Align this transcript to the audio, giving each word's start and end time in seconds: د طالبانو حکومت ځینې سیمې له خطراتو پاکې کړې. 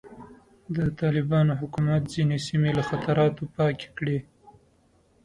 د 0.75 0.77
طالبانو 0.99 1.51
حکومت 1.61 2.01
ځینې 2.13 2.37
سیمې 2.47 2.71
له 2.77 2.83
خطراتو 2.89 3.43
پاکې 3.55 3.87
کړې. 3.97 4.19